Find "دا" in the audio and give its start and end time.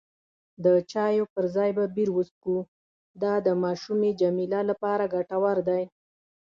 3.21-3.33